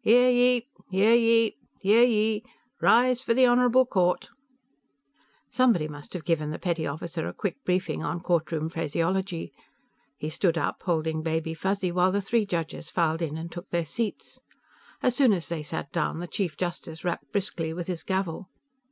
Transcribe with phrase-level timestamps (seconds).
[0.00, 0.66] "Hear ye!
[0.90, 1.58] Hear ye!
[1.80, 2.42] Hear ye!
[2.80, 4.30] Rise for the Honorable Court!"
[5.48, 9.52] Somebody must have given the petty officer a quick briefing on courtroom phraseology.
[10.18, 13.84] He stood up, holding Baby Fuzzy, while the three judges filed in and took their
[13.84, 14.40] seats.
[15.04, 18.48] As soon as they sat down, the Chief Justice rapped briskly with his gavel.